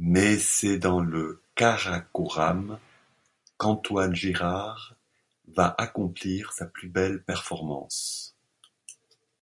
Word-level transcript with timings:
Mais 0.00 0.40
c’est 0.40 0.78
dans 0.80 0.98
le 0.98 1.40
Karakoram 1.54 2.80
qu’Antoine 3.58 4.12
Girard 4.12 4.96
va 5.46 5.72
accomplir 5.78 6.52
sa 6.52 6.66
plus 6.66 6.88
belle 6.88 7.22
performance. 7.22 8.34